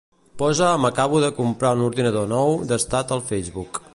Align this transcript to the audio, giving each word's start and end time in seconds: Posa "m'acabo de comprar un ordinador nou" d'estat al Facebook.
Posa 0.41 0.69
"m'acabo 0.85 1.19
de 1.25 1.29
comprar 1.41 1.75
un 1.77 1.85
ordinador 1.89 2.27
nou" 2.33 2.57
d'estat 2.71 3.17
al 3.17 3.25
Facebook. 3.31 3.83